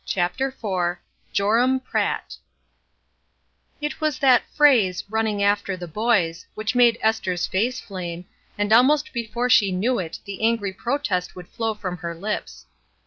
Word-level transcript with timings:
CHAPTER 0.07 0.47
IV 0.47 0.97
JOEAM 1.31 1.79
PRATT 1.81 2.37
IT 3.81 4.01
was 4.01 4.17
that 4.17 4.41
phrase, 4.55 5.03
"running 5.11 5.43
after 5.43 5.77
the 5.77 5.87
boys," 5.87 6.47
which 6.55 6.73
made 6.73 6.97
Esther's 7.01 7.45
face 7.45 7.79
flame, 7.79 8.25
and 8.57 8.73
almost 8.73 9.13
before 9.13 9.47
she 9.47 9.71
knew 9.71 9.99
it 9.99 10.17
the 10.25 10.41
angry 10.41 10.73
protest 10.73 11.35
would 11.35 11.47
flow 11.49 11.75
from 11.75 11.97
her 11.97 12.15
hps. 12.15 12.65